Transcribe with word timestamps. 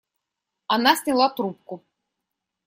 Она 0.65 0.95
сняла 0.95 1.29
трубку. 1.29 1.85